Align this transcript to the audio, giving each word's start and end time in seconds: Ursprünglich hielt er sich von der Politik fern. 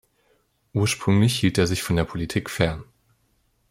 Ursprünglich 0.73 1.39
hielt 1.39 1.59
er 1.59 1.67
sich 1.67 1.83
von 1.83 1.95
der 1.95 2.05
Politik 2.05 2.49
fern. 2.49 2.83